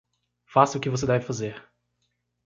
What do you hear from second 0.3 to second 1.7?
Faça o que você deve fazer